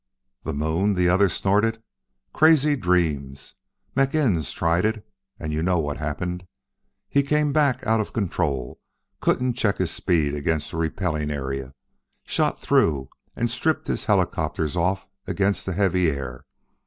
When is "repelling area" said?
10.77-11.75